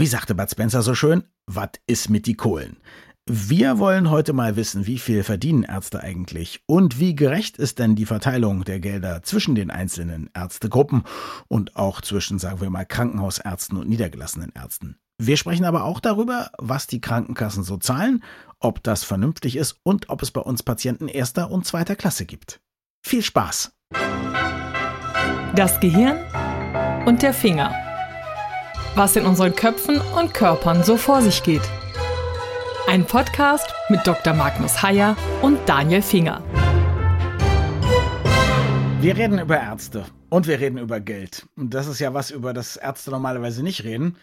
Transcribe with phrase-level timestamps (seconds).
[0.00, 2.78] Wie sagte Bud Spencer so schön, was ist mit die Kohlen?
[3.28, 7.96] Wir wollen heute mal wissen, wie viel verdienen Ärzte eigentlich und wie gerecht ist denn
[7.96, 11.02] die Verteilung der Gelder zwischen den einzelnen Ärztegruppen
[11.48, 14.96] und auch zwischen, sagen wir mal, Krankenhausärzten und niedergelassenen Ärzten.
[15.18, 18.24] Wir sprechen aber auch darüber, was die Krankenkassen so zahlen,
[18.58, 22.62] ob das vernünftig ist und ob es bei uns Patienten erster und zweiter Klasse gibt.
[23.06, 23.72] Viel Spaß!
[25.54, 26.16] Das Gehirn
[27.04, 27.89] und der Finger.
[28.96, 31.62] Was in unseren Köpfen und Körpern so vor sich geht.
[32.88, 34.34] Ein Podcast mit Dr.
[34.34, 36.42] Magnus Heyer und Daniel Finger.
[39.00, 41.46] Wir reden über Ärzte und wir reden über Geld.
[41.56, 44.16] Und das ist ja was, über das Ärzte normalerweise nicht reden.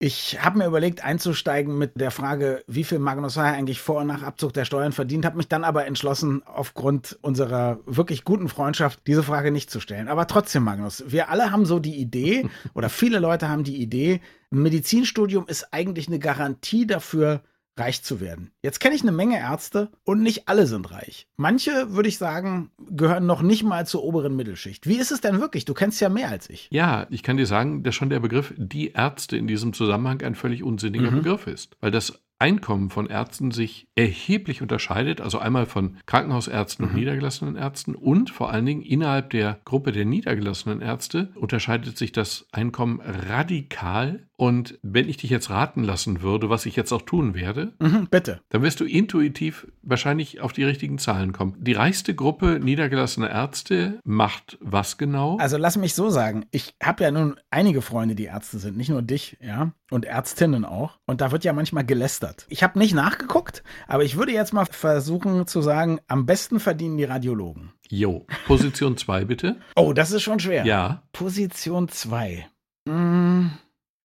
[0.00, 4.08] Ich habe mir überlegt, einzusteigen mit der Frage, wie viel Magnus Heyer eigentlich vor und
[4.08, 9.00] nach Abzug der Steuern verdient, habe mich dann aber entschlossen, aufgrund unserer wirklich guten Freundschaft
[9.06, 10.08] diese Frage nicht zu stellen.
[10.08, 14.20] Aber trotzdem, Magnus, wir alle haben so die Idee, oder viele Leute haben die Idee,
[14.52, 17.42] ein Medizinstudium ist eigentlich eine Garantie dafür,
[17.76, 18.50] reich zu werden.
[18.62, 21.26] Jetzt kenne ich eine Menge Ärzte und nicht alle sind reich.
[21.36, 24.86] Manche, würde ich sagen, gehören noch nicht mal zur oberen Mittelschicht.
[24.86, 25.64] Wie ist es denn wirklich?
[25.64, 26.68] Du kennst ja mehr als ich.
[26.70, 30.34] Ja, ich kann dir sagen, dass schon der Begriff die Ärzte in diesem Zusammenhang ein
[30.34, 31.16] völlig unsinniger mhm.
[31.16, 36.90] Begriff ist, weil das Einkommen von Ärzten sich erheblich unterscheidet, also einmal von Krankenhausärzten mhm.
[36.90, 42.12] und niedergelassenen Ärzten und vor allen Dingen innerhalb der Gruppe der niedergelassenen Ärzte unterscheidet sich
[42.12, 44.26] das Einkommen radikal.
[44.36, 48.08] Und wenn ich dich jetzt raten lassen würde, was ich jetzt auch tun werde, mhm,
[48.10, 51.54] bitte, dann wirst du intuitiv wahrscheinlich auf die richtigen Zahlen kommen.
[51.60, 55.38] Die reichste Gruppe niedergelassener Ärzte macht was genau?
[55.38, 58.90] Also lass mich so sagen, ich habe ja nun einige Freunde, die Ärzte sind, nicht
[58.90, 60.98] nur dich, ja, und Ärztinnen auch.
[61.06, 62.46] Und da wird ja manchmal gelästert.
[62.48, 66.96] Ich habe nicht nachgeguckt, aber ich würde jetzt mal versuchen zu sagen, am besten verdienen
[66.96, 67.72] die Radiologen.
[67.88, 69.56] Jo, Position 2 bitte.
[69.76, 70.64] Oh, das ist schon schwer.
[70.64, 71.02] Ja.
[71.12, 72.46] Position 2.
[72.88, 73.50] Hm,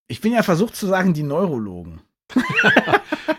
[0.07, 2.01] ich bin ja versucht zu sagen, die Neurologen.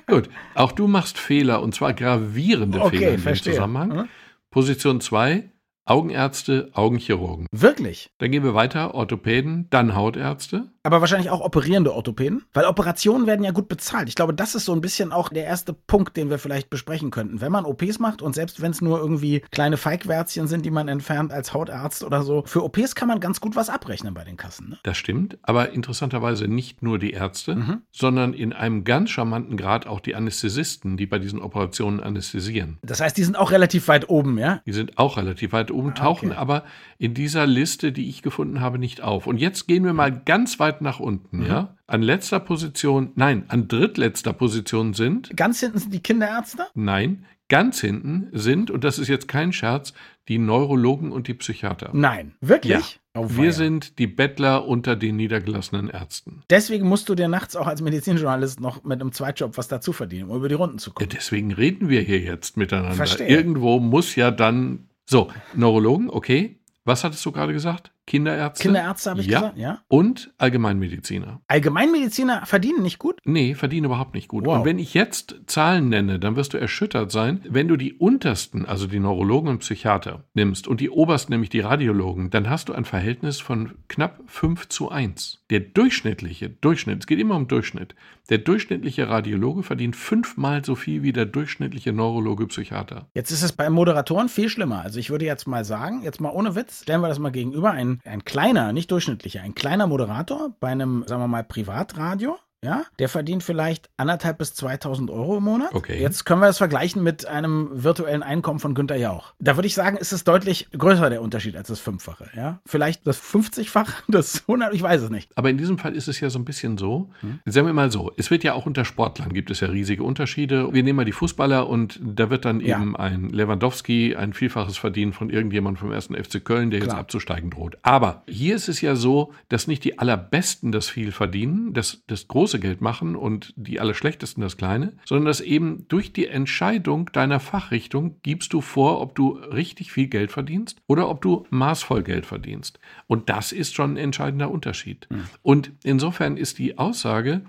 [0.06, 3.52] Gut, auch du machst Fehler und zwar gravierende okay, Fehler in verstehe.
[3.52, 3.98] dem Zusammenhang.
[4.00, 4.08] Hm?
[4.50, 5.48] Position 2,
[5.84, 7.46] Augenärzte, Augenchirurgen.
[7.52, 8.10] Wirklich?
[8.18, 10.70] Dann gehen wir weiter, Orthopäden, dann Hautärzte.
[10.82, 14.08] Aber wahrscheinlich auch operierende Orthopäden, weil Operationen werden ja gut bezahlt.
[14.08, 17.10] Ich glaube, das ist so ein bisschen auch der erste Punkt, den wir vielleicht besprechen
[17.10, 17.42] könnten.
[17.42, 20.88] Wenn man OPs macht und selbst wenn es nur irgendwie kleine Feigwärzchen sind, die man
[20.88, 24.38] entfernt als Hautarzt oder so, für OPs kann man ganz gut was abrechnen bei den
[24.38, 24.70] Kassen.
[24.70, 24.78] Ne?
[24.82, 27.82] Das stimmt, aber interessanterweise nicht nur die Ärzte, Mhm.
[27.92, 32.78] sondern in einem ganz charmanten Grad auch die Anästhesisten, die bei diesen Operationen anästhesieren.
[32.82, 34.62] Das heißt, die sind auch relativ weit oben, ja?
[34.64, 36.38] Die sind auch relativ weit oben, Ah, tauchen okay.
[36.38, 36.64] aber
[36.96, 39.26] in dieser Liste, die ich gefunden habe, nicht auf.
[39.26, 41.46] Und jetzt gehen wir mal ganz weit nach unten, Mhm.
[41.46, 41.76] ja?
[41.86, 46.66] An letzter Position, nein, an drittletzter Position sind, Ganz hinten sind die Kinderärzte.
[46.74, 49.92] nein, ganz hinten sind, und das ist jetzt kein Scherz,
[50.28, 51.90] die Neurologen und die Psychiater.
[51.92, 53.00] Nein, wirklich?
[53.14, 56.44] Oh, Wir sind die Bettler unter den niedergelassenen Ärzten.
[56.48, 60.30] Deswegen musst du dir nachts auch als Medizinjournalist noch mit einem Zweitjob was dazu verdienen,
[60.30, 61.08] um über die Runden zu Ja, kommen.
[61.12, 62.94] deswegen reden wir hier jetzt miteinander.
[62.94, 63.26] Verstehe.
[63.28, 64.86] Irgendwo muss ja dann.
[65.06, 66.60] So, Neurologen, okay.
[66.84, 67.90] Was hattest du gerade gesagt?
[68.06, 68.62] Kinderärzte?
[68.62, 69.40] Kinderärzte habe ich ja.
[69.40, 69.82] gesagt, ja.
[69.88, 71.40] Und Allgemeinmediziner.
[71.46, 73.20] Allgemeinmediziner verdienen nicht gut.
[73.24, 74.46] Nee, verdienen überhaupt nicht gut.
[74.46, 74.58] Wow.
[74.58, 77.40] Und wenn ich jetzt Zahlen nenne, dann wirst du erschüttert sein.
[77.48, 81.60] Wenn du die untersten, also die Neurologen und Psychiater, nimmst und die obersten, nämlich die
[81.60, 85.44] Radiologen, dann hast du ein Verhältnis von knapp 5 zu 1.
[85.50, 87.94] Der durchschnittliche, Durchschnitt, es geht immer um Durchschnitt,
[88.30, 93.08] der durchschnittliche Radiologe verdient fünfmal so viel wie der durchschnittliche Neurologe Psychiater.
[93.12, 94.82] Jetzt ist es bei Moderatoren viel schlimmer.
[94.82, 97.72] Also ich würde jetzt mal sagen, jetzt mal ohne Witz, stellen wir das mal gegenüber,
[97.72, 102.38] ein, ein kleiner, nicht durchschnittlicher, ein kleiner Moderator bei einem, sagen wir mal, Privatradio.
[102.62, 105.70] Ja, der verdient vielleicht anderthalb bis 2000 Euro im Monat.
[105.74, 105.98] Okay.
[105.98, 109.32] Jetzt können wir das vergleichen mit einem virtuellen Einkommen von Günter Jauch.
[109.38, 112.28] Da würde ich sagen, ist es deutlich größer der Unterschied als das Fünffache.
[112.36, 115.30] Ja, vielleicht das 50-fache, das 100, ich weiß es nicht.
[115.36, 117.08] Aber in diesem Fall ist es ja so ein bisschen so,
[117.46, 120.70] sagen wir mal so, es wird ja auch unter Sportlern gibt es ja riesige Unterschiede.
[120.74, 122.76] Wir nehmen mal die Fußballer und da wird dann Ja.
[122.76, 127.00] eben ein Lewandowski ein Vielfaches verdienen von irgendjemandem vom ersten FC Köln, der jetzt Klar.
[127.00, 127.78] abzusteigen droht.
[127.80, 132.28] Aber hier ist es ja so, dass nicht die allerbesten das viel verdienen, das, das
[132.28, 137.40] große Geld machen und die allerschlechtesten das kleine, sondern dass eben durch die Entscheidung deiner
[137.40, 142.26] Fachrichtung gibst du vor, ob du richtig viel Geld verdienst oder ob du maßvoll Geld
[142.26, 142.80] verdienst.
[143.06, 145.08] Und das ist schon ein entscheidender Unterschied.
[145.42, 147.42] Und insofern ist die Aussage,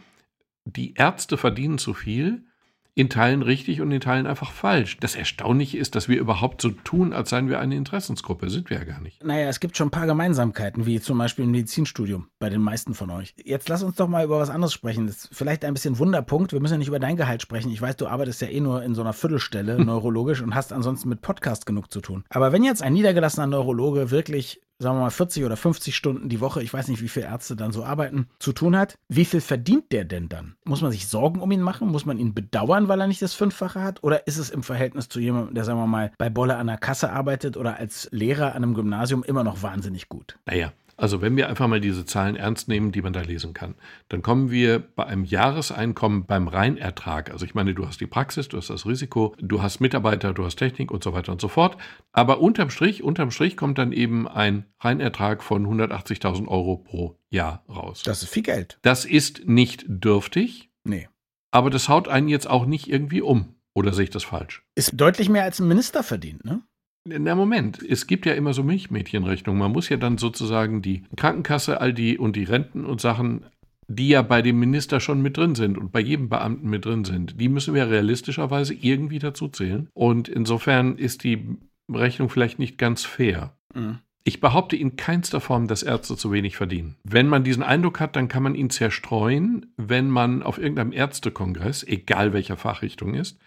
[0.65, 2.45] die Ärzte verdienen zu viel,
[2.93, 4.97] in Teilen richtig und in Teilen einfach falsch.
[4.99, 8.49] Das Erstaunliche ist, dass wir überhaupt so tun, als seien wir eine Interessensgruppe.
[8.49, 9.23] Sind wir ja gar nicht.
[9.23, 12.93] Naja, es gibt schon ein paar Gemeinsamkeiten, wie zum Beispiel im Medizinstudium bei den meisten
[12.93, 13.33] von euch.
[13.43, 15.07] Jetzt lass uns doch mal über was anderes sprechen.
[15.07, 16.51] Das ist vielleicht ein bisschen Wunderpunkt.
[16.51, 17.71] Wir müssen ja nicht über dein Gehalt sprechen.
[17.71, 21.07] Ich weiß, du arbeitest ja eh nur in so einer Viertelstelle neurologisch und hast ansonsten
[21.07, 22.25] mit Podcast genug zu tun.
[22.29, 26.41] Aber wenn jetzt ein niedergelassener Neurologe wirklich sagen wir mal 40 oder 50 Stunden die
[26.41, 29.41] Woche, ich weiß nicht, wie viele Ärzte dann so arbeiten, zu tun hat, wie viel
[29.41, 30.55] verdient der denn dann?
[30.63, 31.87] Muss man sich Sorgen um ihn machen?
[31.89, 34.03] Muss man ihn bedauern, weil er nicht das Fünffache hat?
[34.03, 36.77] Oder ist es im Verhältnis zu jemandem, der, sagen wir mal, bei Bolle an der
[36.77, 40.37] Kasse arbeitet oder als Lehrer an einem Gymnasium immer noch wahnsinnig gut?
[40.45, 43.73] Naja, also wenn wir einfach mal diese Zahlen ernst nehmen, die man da lesen kann,
[44.07, 47.31] dann kommen wir bei einem Jahreseinkommen beim Reinertrag.
[47.31, 50.45] Also ich meine, du hast die Praxis, du hast das Risiko, du hast Mitarbeiter, du
[50.45, 51.75] hast Technik und so weiter und so fort.
[52.11, 57.63] Aber unterm Strich, unterm Strich kommt dann eben ein Reinertrag von 180.000 Euro pro Jahr
[57.67, 58.03] raus.
[58.03, 58.77] Das ist viel Geld.
[58.83, 60.69] Das ist nicht dürftig.
[60.83, 61.09] Nee.
[61.49, 63.55] Aber das haut einen jetzt auch nicht irgendwie um.
[63.73, 64.63] Oder sehe ich das falsch?
[64.75, 66.61] Ist deutlich mehr als ein Minister verdient, ne?
[67.03, 69.59] Na Moment, es gibt ja immer so Milchmädchenrechnungen.
[69.59, 73.45] Man muss ja dann sozusagen die Krankenkasse, all die und die Renten und Sachen,
[73.87, 77.03] die ja bei dem Minister schon mit drin sind und bei jedem Beamten mit drin
[77.03, 79.89] sind, die müssen wir realistischerweise irgendwie dazu zählen.
[79.93, 81.57] Und insofern ist die
[81.91, 83.55] Rechnung vielleicht nicht ganz fair.
[83.73, 83.97] Mhm.
[84.23, 86.95] Ich behaupte in keinster Form, dass Ärzte zu wenig verdienen.
[87.03, 91.83] Wenn man diesen Eindruck hat, dann kann man ihn zerstreuen, wenn man auf irgendeinem Ärztekongress,
[91.83, 93.39] egal welcher Fachrichtung ist,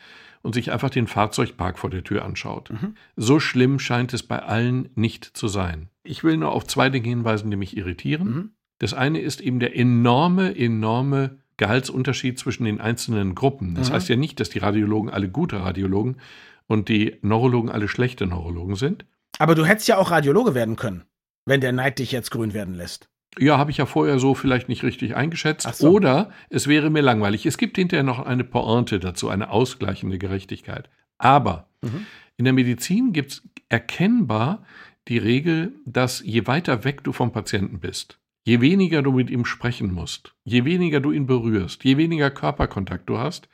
[0.45, 2.71] und sich einfach den Fahrzeugpark vor der Tür anschaut.
[2.71, 2.95] Mhm.
[3.17, 5.89] So schlimm scheint es bei allen nicht zu sein.
[6.03, 8.29] Ich will nur auf zwei Dinge hinweisen, die mich irritieren.
[8.29, 8.51] Mhm.
[8.79, 13.75] Das eine ist eben der enorme, enorme Gehaltsunterschied zwischen den einzelnen Gruppen.
[13.75, 13.95] Das mhm.
[13.95, 16.19] heißt ja nicht, dass die Radiologen alle gute Radiologen
[16.67, 19.07] und die Neurologen alle schlechte Neurologen sind.
[19.39, 21.05] Aber du hättest ja auch Radiologe werden können,
[21.47, 23.09] wenn der Neid dich jetzt grün werden lässt.
[23.39, 25.73] Ja, habe ich ja vorher so vielleicht nicht richtig eingeschätzt.
[25.75, 25.91] So.
[25.91, 27.47] Oder es wäre mir langweilig.
[27.47, 30.89] Es gibt hinterher noch eine Pointe dazu, eine ausgleichende Gerechtigkeit.
[31.19, 32.07] Aber mhm.
[32.37, 34.65] in der Medizin gibt es erkennbar
[35.09, 39.45] die Regel, dass je weiter weg du vom Patienten bist, je weniger du mit ihm
[39.45, 43.49] sprechen musst, je weniger du ihn berührst, je weniger Körperkontakt du hast,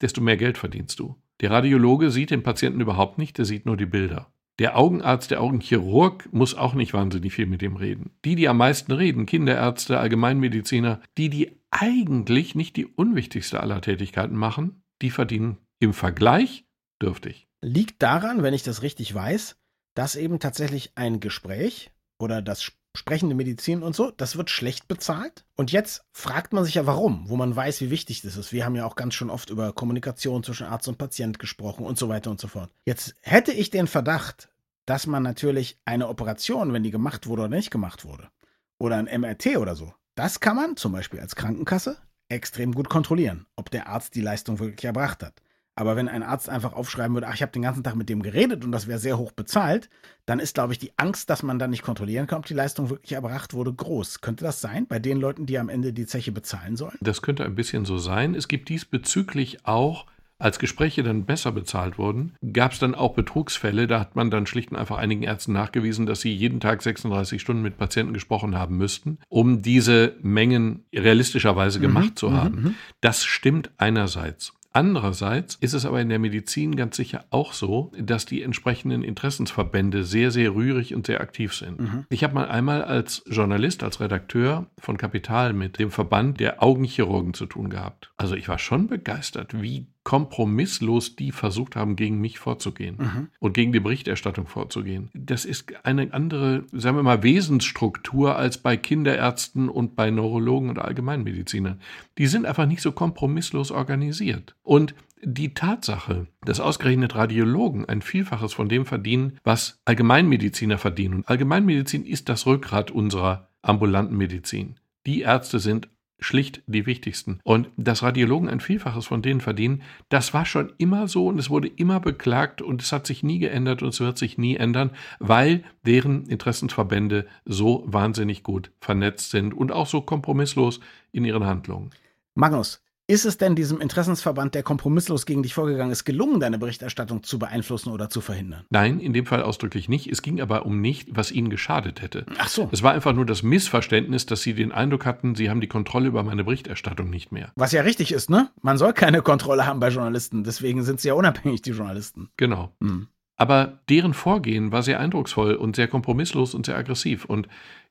[0.00, 1.16] desto mehr Geld verdienst du.
[1.40, 4.30] Der Radiologe sieht den Patienten überhaupt nicht, der sieht nur die Bilder.
[4.60, 8.10] Der Augenarzt, der Augenchirurg muss auch nicht wahnsinnig viel mit ihm reden.
[8.26, 14.36] Die, die am meisten reden, Kinderärzte, Allgemeinmediziner, die, die eigentlich nicht die unwichtigste aller Tätigkeiten
[14.36, 16.66] machen, die verdienen im Vergleich
[17.00, 17.48] dürftig.
[17.62, 19.56] Liegt daran, wenn ich das richtig weiß,
[19.94, 25.44] dass eben tatsächlich ein Gespräch oder das sprechende Medizin und so, das wird schlecht bezahlt.
[25.56, 28.52] Und jetzt fragt man sich ja warum, wo man weiß, wie wichtig das ist.
[28.52, 31.98] Wir haben ja auch ganz schon oft über Kommunikation zwischen Arzt und Patient gesprochen und
[31.98, 32.70] so weiter und so fort.
[32.84, 34.49] Jetzt hätte ich den Verdacht,
[34.90, 38.28] dass man natürlich eine Operation, wenn die gemacht wurde oder nicht gemacht wurde,
[38.76, 41.96] oder ein MRT oder so, das kann man zum Beispiel als Krankenkasse
[42.28, 45.42] extrem gut kontrollieren, ob der Arzt die Leistung wirklich erbracht hat.
[45.76, 48.20] Aber wenn ein Arzt einfach aufschreiben würde, ach, ich habe den ganzen Tag mit dem
[48.20, 49.88] geredet und das wäre sehr hoch bezahlt,
[50.26, 52.90] dann ist, glaube ich, die Angst, dass man dann nicht kontrollieren kann, ob die Leistung
[52.90, 54.22] wirklich erbracht wurde, groß.
[54.22, 56.98] Könnte das sein bei den Leuten, die am Ende die Zeche bezahlen sollen?
[57.00, 58.34] Das könnte ein bisschen so sein.
[58.34, 60.06] Es gibt diesbezüglich auch
[60.40, 63.86] als Gespräche dann besser bezahlt wurden, gab es dann auch Betrugsfälle.
[63.86, 67.40] Da hat man dann schlicht und einfach einigen Ärzten nachgewiesen, dass sie jeden Tag 36
[67.40, 72.62] Stunden mit Patienten gesprochen haben müssten, um diese Mengen realistischerweise mhm, gemacht mhm, zu haben.
[72.62, 72.74] Mhm.
[73.00, 74.54] Das stimmt einerseits.
[74.72, 80.04] Andererseits ist es aber in der Medizin ganz sicher auch so, dass die entsprechenden Interessensverbände
[80.04, 81.80] sehr, sehr rührig und sehr aktiv sind.
[81.80, 82.06] Mhm.
[82.08, 87.34] Ich habe mal einmal als Journalist, als Redakteur von Kapital mit dem Verband der Augenchirurgen
[87.34, 88.12] zu tun gehabt.
[88.16, 93.28] Also ich war schon begeistert, wie kompromisslos die versucht haben, gegen mich vorzugehen mhm.
[93.38, 95.08] und gegen die Berichterstattung vorzugehen.
[95.14, 100.80] Das ist eine andere, sagen wir mal, Wesensstruktur als bei Kinderärzten und bei Neurologen und
[100.80, 101.80] Allgemeinmedizinern.
[102.18, 104.56] Die sind einfach nicht so kompromisslos organisiert.
[104.64, 111.14] Und die Tatsache, dass ausgerechnet Radiologen ein Vielfaches von dem verdienen, was Allgemeinmediziner verdienen.
[111.14, 114.74] Und Allgemeinmedizin ist das Rückgrat unserer ambulanten Medizin.
[115.06, 115.88] Die Ärzte sind
[116.20, 117.40] schlicht die wichtigsten.
[117.44, 121.50] Und dass Radiologen ein Vielfaches von denen verdienen, das war schon immer so und es
[121.50, 124.90] wurde immer beklagt und es hat sich nie geändert und es wird sich nie ändern,
[125.18, 130.80] weil deren Interessensverbände so wahnsinnig gut vernetzt sind und auch so kompromisslos
[131.12, 131.90] in ihren Handlungen.
[132.34, 137.24] Magnus, ist es denn diesem Interessensverband, der kompromisslos gegen dich vorgegangen ist, gelungen, deine Berichterstattung
[137.24, 138.64] zu beeinflussen oder zu verhindern?
[138.70, 140.06] Nein, in dem Fall ausdrücklich nicht.
[140.06, 142.24] Es ging aber um nicht, was ihnen geschadet hätte.
[142.38, 142.68] Ach so.
[142.70, 146.06] Es war einfach nur das Missverständnis, dass sie den Eindruck hatten, sie haben die Kontrolle
[146.06, 147.50] über meine Berichterstattung nicht mehr.
[147.56, 148.50] Was ja richtig ist, ne?
[148.62, 150.44] Man soll keine Kontrolle haben bei Journalisten.
[150.44, 152.30] Deswegen sind sie ja unabhängig, die Journalisten.
[152.36, 152.70] Genau.
[152.78, 153.08] Mhm.
[153.36, 157.24] Aber deren Vorgehen war sehr eindrucksvoll und sehr kompromisslos und sehr aggressiv.
[157.24, 157.48] Und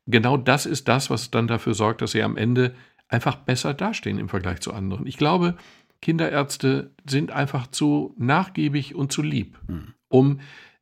[0.08, 2.74] genau das ist das, was dann dafür sorgt, dass sie am Ende
[3.10, 5.06] einfach besser dastehen im Vergleich zu anderen.
[5.06, 5.56] Ich glaube,
[6.02, 9.94] Kinderärzte sind einfach zu nachgiebig und zu lieb, hm.
[10.08, 10.40] um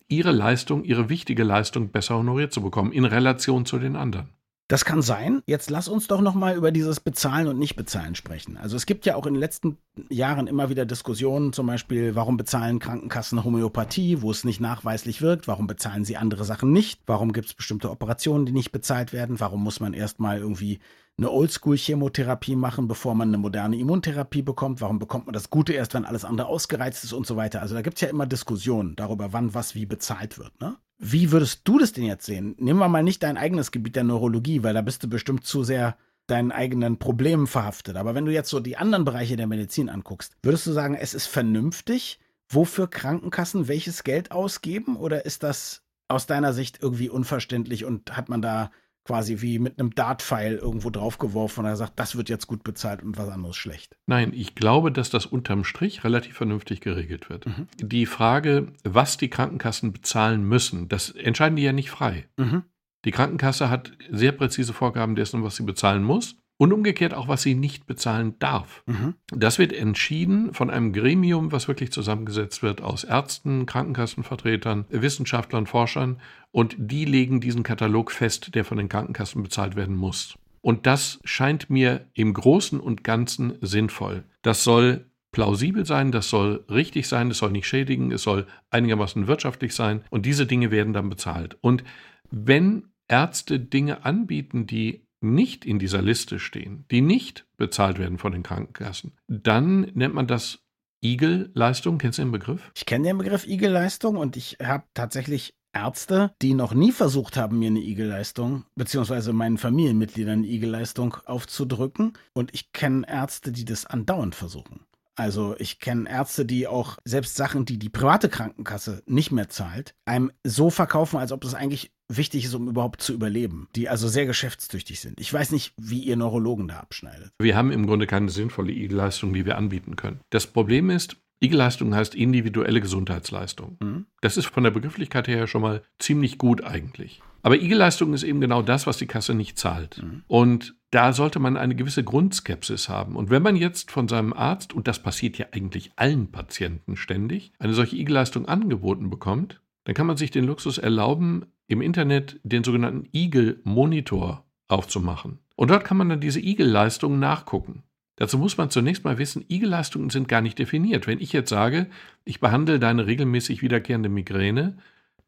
[0.07, 4.29] ihre Leistung, ihre wichtige Leistung besser honoriert zu bekommen in Relation zu den anderen.
[4.69, 5.41] Das kann sein.
[5.45, 8.57] Jetzt lass uns doch noch mal über dieses Bezahlen und Nicht-Bezahlen sprechen.
[8.57, 9.77] Also es gibt ja auch in den letzten
[10.09, 15.47] Jahren immer wieder Diskussionen, zum Beispiel, warum bezahlen Krankenkassen Homöopathie, wo es nicht nachweislich wirkt?
[15.47, 16.99] Warum bezahlen sie andere Sachen nicht?
[17.05, 19.39] Warum gibt es bestimmte Operationen, die nicht bezahlt werden?
[19.39, 20.79] Warum muss man erstmal irgendwie
[21.17, 24.81] eine Oldschool-Chemotherapie machen, bevor man eine moderne Immuntherapie bekommt?
[24.81, 27.61] Warum bekommt man das Gute erst, wenn alles andere ausgereizt ist und so weiter?
[27.61, 30.59] Also da gibt es ja immer Diskussionen darüber, wann was wie bezahlt wird.
[30.59, 30.75] Ne?
[30.97, 32.55] Wie würdest du das denn jetzt sehen?
[32.57, 35.63] Nehmen wir mal nicht dein eigenes Gebiet der Neurologie, weil da bist du bestimmt zu
[35.63, 37.95] sehr deinen eigenen Problemen verhaftet.
[37.95, 41.13] Aber wenn du jetzt so die anderen Bereiche der Medizin anguckst, würdest du sagen, es
[41.13, 44.97] ist vernünftig, wofür Krankenkassen welches Geld ausgeben?
[44.97, 48.71] Oder ist das aus deiner Sicht irgendwie unverständlich und hat man da
[49.07, 53.01] quasi wie mit einem Dartpfeil irgendwo draufgeworfen und er sagt, das wird jetzt gut bezahlt
[53.01, 53.97] und was anderes schlecht.
[54.05, 57.45] Nein, ich glaube, dass das unterm Strich relativ vernünftig geregelt wird.
[57.45, 57.67] Mhm.
[57.77, 62.27] Die Frage, was die Krankenkassen bezahlen müssen, das entscheiden die ja nicht frei.
[62.37, 62.63] Mhm.
[63.05, 67.43] Die Krankenkasse hat sehr präzise Vorgaben dessen, was sie bezahlen muss und umgekehrt auch, was
[67.43, 68.83] sie nicht bezahlen darf.
[68.87, 69.13] Mhm.
[69.29, 76.19] Das wird entschieden von einem Gremium, was wirklich zusammengesetzt wird aus Ärzten, Krankenkassenvertretern, Wissenschaftlern, Forschern
[76.51, 80.35] und die legen diesen Katalog fest, der von den Krankenkassen bezahlt werden muss.
[80.61, 84.23] Und das scheint mir im Großen und Ganzen sinnvoll.
[84.41, 89.27] Das soll plausibel sein, das soll richtig sein, das soll nicht schädigen, es soll einigermaßen
[89.27, 91.57] wirtschaftlich sein und diese Dinge werden dann bezahlt.
[91.61, 91.83] Und
[92.31, 98.31] wenn Ärzte Dinge anbieten, die nicht in dieser Liste stehen, die nicht bezahlt werden von
[98.31, 100.59] den Krankenkassen, dann nennt man das
[101.03, 101.97] Igel-Leistung.
[101.97, 102.71] Kennst du den Begriff?
[102.75, 107.59] Ich kenne den Begriff Igel-Leistung und ich habe tatsächlich Ärzte, die noch nie versucht haben,
[107.59, 112.13] mir eine Igel-Leistung, beziehungsweise meinen Familienmitgliedern eine Igel-Leistung aufzudrücken.
[112.33, 114.85] Und ich kenne Ärzte, die das andauernd versuchen.
[115.17, 119.95] Also ich kenne Ärzte, die auch selbst Sachen, die die private Krankenkasse nicht mehr zahlt,
[120.05, 124.07] einem so verkaufen, als ob das eigentlich wichtig ist, um überhaupt zu überleben, die also
[124.07, 125.19] sehr geschäftstüchtig sind.
[125.19, 127.31] Ich weiß nicht, wie ihr Neurologen da abschneidet.
[127.39, 130.21] Wir haben im Grunde keine sinnvolle IG-Leistung, die wir anbieten können.
[130.29, 133.77] Das Problem ist, IG-Leistung heißt individuelle Gesundheitsleistung.
[133.81, 134.05] Mhm.
[134.21, 137.21] Das ist von der Begrifflichkeit her schon mal ziemlich gut eigentlich.
[137.41, 140.01] Aber IG-Leistung ist eben genau das, was die Kasse nicht zahlt.
[140.01, 140.23] Mhm.
[140.27, 143.15] Und da sollte man eine gewisse Grundskepsis haben.
[143.15, 147.51] Und wenn man jetzt von seinem Arzt, und das passiert ja eigentlich allen Patienten ständig,
[147.59, 152.63] eine solche IG-Leistung angeboten bekommt, dann kann man sich den Luxus erlauben, im Internet den
[152.63, 155.39] sogenannten Eagle-Monitor aufzumachen.
[155.55, 157.83] Und dort kann man dann diese Eagle-Leistungen nachgucken.
[158.15, 161.05] Dazu muss man zunächst mal wissen, Eagle-Leistungen sind gar nicht definiert.
[161.05, 161.87] Wenn ich jetzt sage,
[162.25, 164.77] ich behandle deine regelmäßig wiederkehrende Migräne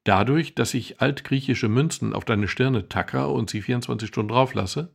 [0.05, 4.93] dadurch, dass ich altgriechische Münzen auf deine Stirne tacker und sie 24 Stunden drauf lasse,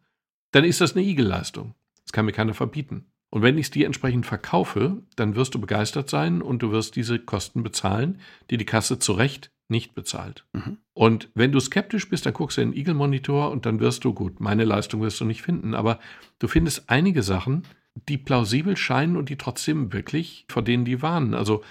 [0.55, 1.75] dann ist das eine Igel-Leistung.
[2.05, 3.07] Das kann mir keiner verbieten.
[3.31, 6.95] Und wenn ich es dir entsprechend verkaufe, dann wirst du begeistert sein und du wirst
[6.95, 8.21] diese Kosten bezahlen,
[8.51, 10.45] die die Kasse zu Recht nicht bezahlt.
[10.53, 10.79] Mhm.
[10.93, 14.15] Und wenn du skeptisch bist, dann guckst du in den Eagle-Monitor und dann wirst du,
[14.15, 15.99] gut, meine Leistung wirst du nicht finden, aber
[16.39, 17.65] du findest einige Sachen,
[18.09, 21.35] die plausibel scheinen und die trotzdem wirklich, vor denen die warnen.
[21.35, 21.65] Also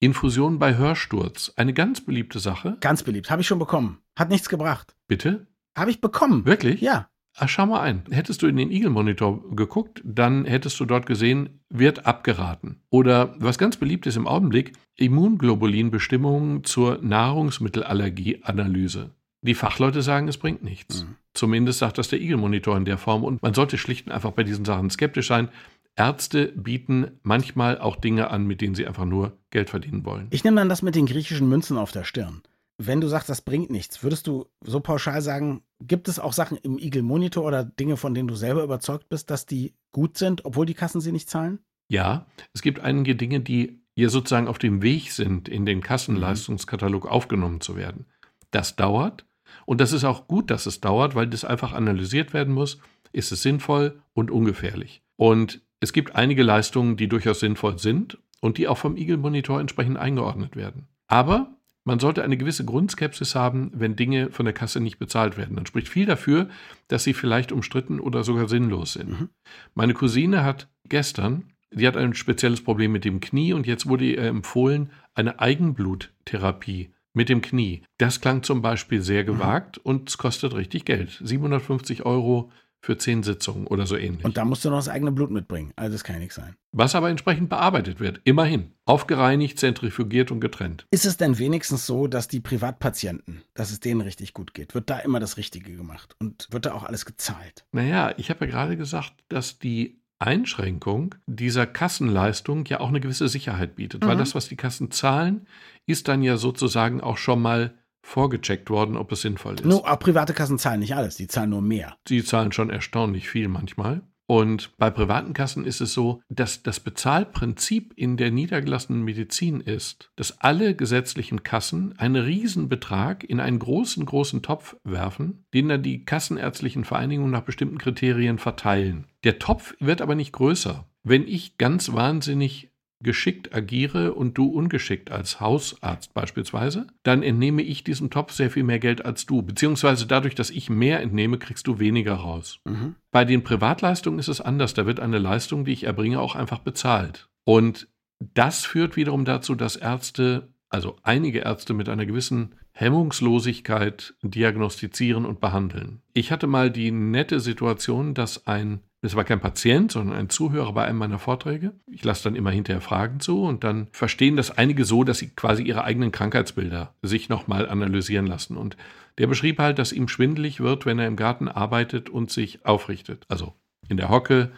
[0.00, 2.76] Infusion bei Hörsturz, eine ganz beliebte Sache.
[2.80, 3.98] Ganz beliebt, habe ich schon bekommen.
[4.16, 4.96] Hat nichts gebracht.
[5.06, 5.46] Bitte?
[5.76, 6.44] Habe ich bekommen.
[6.44, 6.80] Wirklich?
[6.80, 7.08] Ja.
[7.36, 8.02] Ach, schau mal ein.
[8.10, 12.82] Hättest du in den Eagle-Monitor geguckt, dann hättest du dort gesehen, wird abgeraten.
[12.90, 19.12] Oder was ganz beliebt ist im Augenblick, Immunglobulinbestimmungen zur Nahrungsmittelallergieanalyse.
[19.40, 21.04] Die Fachleute sagen, es bringt nichts.
[21.04, 21.16] Mhm.
[21.34, 23.24] Zumindest sagt das der Eagle-Monitor in der Form.
[23.24, 25.48] Und man sollte schlicht und einfach bei diesen Sachen skeptisch sein.
[25.96, 30.28] Ärzte bieten manchmal auch Dinge an, mit denen sie einfach nur Geld verdienen wollen.
[30.30, 32.42] Ich nehme dann das mit den griechischen Münzen auf der Stirn.
[32.78, 36.56] Wenn du sagst, das bringt nichts, würdest du so pauschal sagen, gibt es auch Sachen
[36.56, 40.44] im Eagle Monitor oder Dinge, von denen du selber überzeugt bist, dass die gut sind,
[40.44, 41.60] obwohl die Kassen sie nicht zahlen?
[41.88, 47.06] Ja, es gibt einige Dinge, die hier sozusagen auf dem Weg sind, in den Kassenleistungskatalog
[47.06, 48.06] aufgenommen zu werden.
[48.50, 49.26] Das dauert
[49.66, 52.78] und das ist auch gut, dass es dauert, weil das einfach analysiert werden muss.
[53.12, 55.02] Ist es sinnvoll und ungefährlich?
[55.16, 59.60] Und es gibt einige Leistungen, die durchaus sinnvoll sind und die auch vom Eagle Monitor
[59.60, 60.88] entsprechend eingeordnet werden.
[61.06, 65.56] Aber man sollte eine gewisse Grundskepsis haben, wenn Dinge von der Kasse nicht bezahlt werden.
[65.56, 66.48] Dann spricht viel dafür,
[66.88, 69.10] dass sie vielleicht umstritten oder sogar sinnlos sind.
[69.10, 69.28] Mhm.
[69.74, 74.04] Meine Cousine hat gestern, die hat ein spezielles Problem mit dem Knie und jetzt wurde
[74.04, 77.82] ihr empfohlen, eine Eigenbluttherapie mit dem Knie.
[77.98, 79.82] Das klang zum Beispiel sehr gewagt mhm.
[79.82, 81.20] und es kostet richtig Geld.
[81.22, 82.50] 750 Euro
[82.84, 84.24] für zehn Sitzungen oder so ähnlich.
[84.24, 85.72] Und da musst du noch das eigene Blut mitbringen.
[85.76, 86.56] Also das kann ja nichts sein.
[86.72, 88.72] Was aber entsprechend bearbeitet wird, immerhin.
[88.84, 90.86] Aufgereinigt, zentrifugiert und getrennt.
[90.90, 94.74] Ist es denn wenigstens so, dass die Privatpatienten, dass es denen richtig gut geht?
[94.74, 96.16] Wird da immer das Richtige gemacht?
[96.18, 97.64] Und wird da auch alles gezahlt?
[97.70, 103.28] Naja, ich habe ja gerade gesagt, dass die Einschränkung dieser Kassenleistung ja auch eine gewisse
[103.28, 104.02] Sicherheit bietet.
[104.02, 104.08] Mhm.
[104.08, 105.46] Weil das, was die Kassen zahlen,
[105.86, 109.64] ist dann ja sozusagen auch schon mal vorgecheckt worden, ob es sinnvoll ist.
[109.64, 111.96] Nur, private Kassen zahlen nicht alles, die zahlen nur mehr.
[112.06, 114.02] Sie zahlen schon erstaunlich viel manchmal.
[114.26, 120.10] Und bei privaten Kassen ist es so, dass das Bezahlprinzip in der niedergelassenen Medizin ist,
[120.16, 126.04] dass alle gesetzlichen Kassen einen Riesenbetrag in einen großen, großen Topf werfen, den dann die
[126.06, 129.06] kassenärztlichen Vereinigungen nach bestimmten Kriterien verteilen.
[129.24, 130.86] Der Topf wird aber nicht größer.
[131.02, 132.71] Wenn ich ganz wahnsinnig
[133.02, 138.64] geschickt agiere und du ungeschickt als Hausarzt beispielsweise, dann entnehme ich diesem Topf sehr viel
[138.64, 139.42] mehr Geld als du.
[139.42, 142.60] Beziehungsweise dadurch, dass ich mehr entnehme, kriegst du weniger raus.
[142.64, 142.94] Mhm.
[143.10, 144.74] Bei den Privatleistungen ist es anders.
[144.74, 147.28] Da wird eine Leistung, die ich erbringe, auch einfach bezahlt.
[147.44, 147.88] Und
[148.34, 155.40] das führt wiederum dazu, dass Ärzte, also einige Ärzte mit einer gewissen Hemmungslosigkeit diagnostizieren und
[155.40, 156.00] behandeln.
[156.14, 160.72] Ich hatte mal die nette Situation, dass ein es war kein Patient, sondern ein Zuhörer
[160.72, 161.72] bei einem meiner Vorträge.
[161.90, 165.30] Ich lasse dann immer hinterher Fragen zu und dann verstehen das einige so, dass sie
[165.30, 168.56] quasi ihre eigenen Krankheitsbilder sich nochmal analysieren lassen.
[168.56, 168.76] Und
[169.18, 173.24] der beschrieb halt, dass ihm schwindelig wird, wenn er im Garten arbeitet und sich aufrichtet.
[173.28, 173.54] Also
[173.88, 174.52] in der Hocke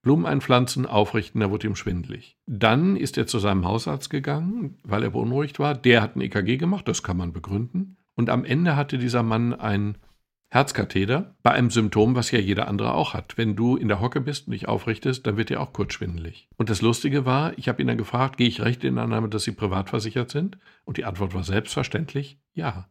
[0.00, 2.36] Blumen einpflanzen, aufrichten, da wurde ihm schwindelig.
[2.46, 5.74] Dann ist er zu seinem Hausarzt gegangen, weil er beunruhigt war.
[5.74, 7.96] Der hat ein EKG gemacht, das kann man begründen.
[8.14, 9.96] Und am Ende hatte dieser Mann ein
[10.50, 13.36] Herzkatheter bei einem Symptom, was ja jeder andere auch hat.
[13.36, 16.48] Wenn du in der Hocke bist und dich aufrichtest, dann wird dir auch kurz schwindelig.
[16.56, 19.44] Und das Lustige war, ich habe ihn dann gefragt, gehe ich recht in Annahme, dass
[19.44, 20.58] Sie privat versichert sind?
[20.84, 22.88] Und die Antwort war selbstverständlich ja.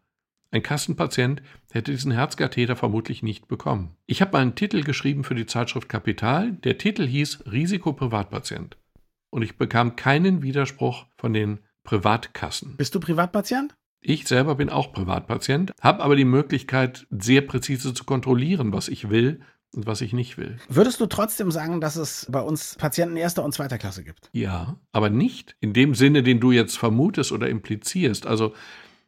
[0.52, 1.42] Ein Kassenpatient
[1.72, 3.96] hätte diesen Herzkatheter vermutlich nicht bekommen.
[4.06, 6.52] Ich habe einen Titel geschrieben für die Zeitschrift Kapital.
[6.52, 8.78] Der Titel hieß Risiko Privatpatient.
[9.32, 12.78] Und ich bekam keinen Widerspruch von den Privatkassen.
[12.78, 13.76] Bist du Privatpatient?
[14.06, 19.10] Ich selber bin auch Privatpatient, habe aber die Möglichkeit, sehr präzise zu kontrollieren, was ich
[19.10, 19.40] will
[19.74, 20.58] und was ich nicht will.
[20.68, 24.30] Würdest du trotzdem sagen, dass es bei uns Patienten erster und zweiter Klasse gibt?
[24.34, 28.28] Ja, aber nicht in dem Sinne, den du jetzt vermutest oder implizierst.
[28.28, 28.54] Also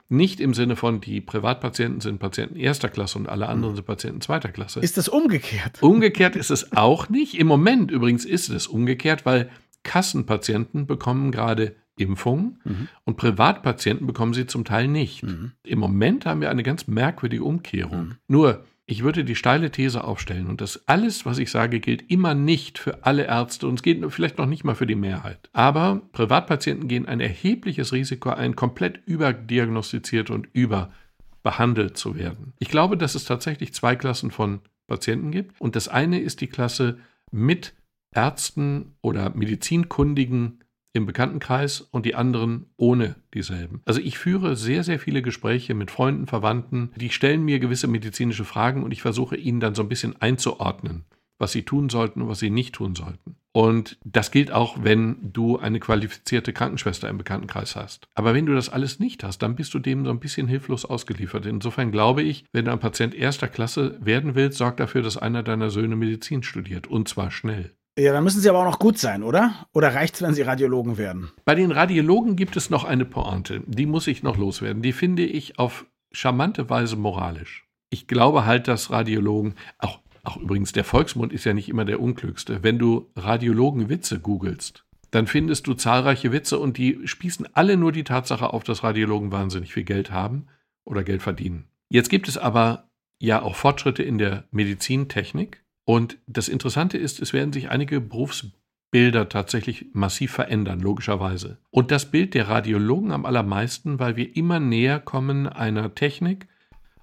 [0.07, 4.21] nicht im Sinne von, die Privatpatienten sind Patienten erster Klasse und alle anderen sind Patienten
[4.21, 4.79] zweiter Klasse.
[4.79, 5.83] Ist das umgekehrt?
[5.83, 7.37] Umgekehrt ist es auch nicht.
[7.37, 9.49] Im Moment übrigens ist es umgekehrt, weil
[9.83, 12.87] Kassenpatienten bekommen gerade Impfungen mhm.
[13.05, 15.23] und Privatpatienten bekommen sie zum Teil nicht.
[15.23, 15.53] Mhm.
[15.63, 17.99] Im Moment haben wir eine ganz merkwürdige Umkehrung.
[17.99, 18.15] Mhm.
[18.27, 22.35] Nur, ich würde die steile These aufstellen und das alles, was ich sage, gilt immer
[22.35, 25.49] nicht für alle Ärzte und es gilt vielleicht noch nicht mal für die Mehrheit.
[25.53, 32.53] Aber Privatpatienten gehen ein erhebliches Risiko ein, komplett überdiagnostiziert und überbehandelt zu werden.
[32.59, 36.47] Ich glaube, dass es tatsächlich zwei Klassen von Patienten gibt und das eine ist die
[36.47, 36.99] Klasse
[37.31, 37.73] mit
[38.11, 40.59] Ärzten oder medizinkundigen
[40.95, 43.81] im Bekanntenkreis und die anderen ohne dieselben.
[43.85, 48.45] Also ich führe sehr, sehr viele Gespräche mit Freunden, Verwandten, die stellen mir gewisse medizinische
[48.45, 51.03] Fragen und ich versuche ihnen dann so ein bisschen einzuordnen,
[51.37, 53.35] was sie tun sollten und was sie nicht tun sollten.
[53.51, 58.07] Und das gilt auch, wenn du eine qualifizierte Krankenschwester im Bekanntenkreis hast.
[58.13, 60.85] Aber wenn du das alles nicht hast, dann bist du dem so ein bisschen hilflos
[60.85, 61.45] ausgeliefert.
[61.45, 65.43] Insofern glaube ich, wenn du ein Patient erster Klasse werden willst, sorg dafür, dass einer
[65.43, 66.87] deiner Söhne Medizin studiert.
[66.87, 67.71] Und zwar schnell.
[67.97, 69.67] Ja, dann müssen sie aber auch noch gut sein, oder?
[69.73, 71.31] Oder reicht es, wenn sie Radiologen werden?
[71.45, 73.61] Bei den Radiologen gibt es noch eine Pointe.
[73.67, 74.81] Die muss ich noch loswerden.
[74.81, 77.65] Die finde ich auf charmante Weise moralisch.
[77.89, 82.01] Ich glaube halt, dass Radiologen, auch, auch übrigens der Volksmund ist ja nicht immer der
[82.01, 82.63] unklügste.
[82.63, 88.03] Wenn du Radiologen-Witze googelst, dann findest du zahlreiche Witze und die spießen alle nur die
[88.03, 90.47] Tatsache auf, dass Radiologen wahnsinnig viel Geld haben
[90.83, 91.69] oder Geld verdienen.
[91.87, 97.31] Jetzt gibt es aber ja auch Fortschritte in der Medizintechnik und das Interessante ist, es
[97.31, 101.59] werden sich einige Berufsbilder tatsächlich massiv verändern, logischerweise.
[101.69, 106.47] Und das Bild der Radiologen am allermeisten, weil wir immer näher kommen einer Technik,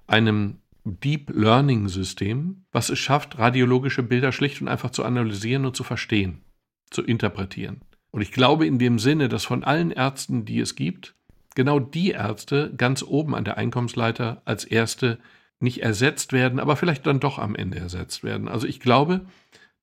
[0.05, 5.77] einem Deep Learning System, was es schafft, radiologische Bilder schlicht und einfach zu analysieren und
[5.77, 6.41] zu verstehen,
[6.89, 7.81] zu interpretieren.
[8.11, 11.15] Und ich glaube in dem Sinne, dass von allen Ärzten, die es gibt,
[11.55, 15.19] genau die Ärzte ganz oben an der Einkommensleiter als erste
[15.63, 18.47] nicht ersetzt werden, aber vielleicht dann doch am Ende ersetzt werden.
[18.47, 19.25] Also ich glaube,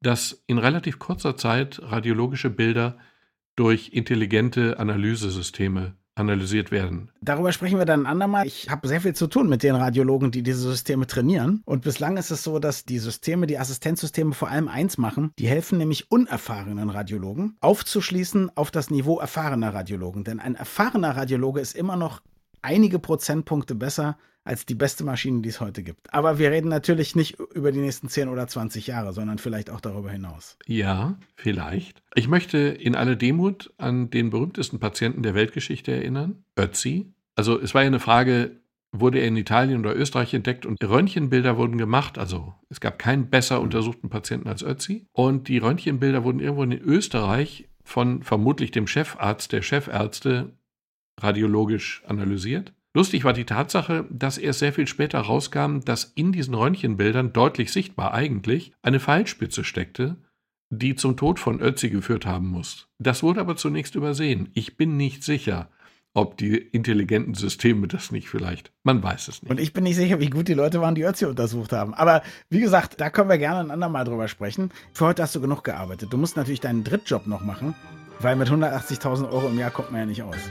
[0.01, 2.99] dass in relativ kurzer Zeit radiologische Bilder
[3.57, 7.11] durch intelligente Analysesysteme analysiert werden.
[7.23, 8.47] Darüber sprechen wir dann ein andermal.
[8.47, 11.63] Ich habe sehr viel zu tun mit den Radiologen, die diese Systeme trainieren.
[11.65, 15.33] Und bislang ist es so, dass die Systeme, die Assistenzsysteme vor allem eins machen.
[15.39, 20.25] Die helfen nämlich unerfahrenen Radiologen aufzuschließen auf das Niveau erfahrener Radiologen.
[20.25, 22.21] Denn ein erfahrener Radiologe ist immer noch
[22.61, 26.13] einige Prozentpunkte besser als die beste Maschine, die es heute gibt.
[26.13, 29.81] Aber wir reden natürlich nicht über die nächsten 10 oder 20 Jahre, sondern vielleicht auch
[29.81, 30.57] darüber hinaus.
[30.67, 32.03] Ja, vielleicht.
[32.15, 37.13] Ich möchte in aller Demut an den berühmtesten Patienten der Weltgeschichte erinnern, Ötzi.
[37.35, 38.61] Also es war ja eine Frage,
[38.93, 42.19] wurde er in Italien oder Österreich entdeckt und Röntgenbilder wurden gemacht.
[42.19, 45.07] Also es gab keinen besser untersuchten Patienten als Ötzi.
[45.13, 50.57] Und die Röntgenbilder wurden irgendwo in Österreich von vermutlich dem Chefarzt der Chefärzte
[51.21, 52.73] radiologisch analysiert.
[52.93, 57.71] Lustig war die Tatsache, dass erst sehr viel später rauskam, dass in diesen Röntgenbildern deutlich
[57.71, 60.17] sichtbar eigentlich eine Pfeilspitze steckte,
[60.71, 62.89] die zum Tod von Ötzi geführt haben muss.
[62.99, 64.51] Das wurde aber zunächst übersehen.
[64.55, 65.69] Ich bin nicht sicher,
[66.15, 68.73] ob die intelligenten Systeme das nicht vielleicht.
[68.83, 69.51] Man weiß es nicht.
[69.51, 71.95] Und ich bin nicht sicher, wie gut die Leute waren, die Ötzi untersucht haben.
[71.95, 74.71] Aber wie gesagt, da können wir gerne ein andermal drüber sprechen.
[74.93, 76.13] Für heute hast du genug gearbeitet.
[76.13, 77.77] Du musst natürlich deinen Drittjob noch machen,
[78.19, 80.51] weil mit 180.000 Euro im Jahr kommt man ja nicht aus.